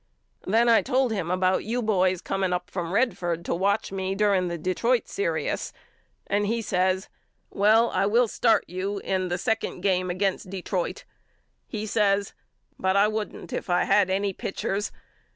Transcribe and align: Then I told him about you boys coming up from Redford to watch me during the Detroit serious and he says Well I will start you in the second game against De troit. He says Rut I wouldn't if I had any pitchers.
Then 0.47 0.67
I 0.67 0.81
told 0.81 1.11
him 1.11 1.29
about 1.29 1.63
you 1.63 1.83
boys 1.83 2.21
coming 2.23 2.53
up 2.53 2.71
from 2.71 2.91
Redford 2.91 3.45
to 3.45 3.53
watch 3.53 3.91
me 3.91 4.15
during 4.15 4.47
the 4.47 4.57
Detroit 4.57 5.07
serious 5.07 5.73
and 6.25 6.47
he 6.47 6.59
says 6.59 7.07
Well 7.51 7.91
I 7.91 8.07
will 8.07 8.27
start 8.27 8.63
you 8.67 8.97
in 8.97 9.27
the 9.27 9.37
second 9.37 9.81
game 9.81 10.09
against 10.09 10.49
De 10.49 10.63
troit. 10.63 11.03
He 11.67 11.85
says 11.85 12.33
Rut 12.79 12.97
I 12.97 13.07
wouldn't 13.07 13.53
if 13.53 13.69
I 13.69 13.83
had 13.83 14.09
any 14.09 14.33
pitchers. 14.33 14.91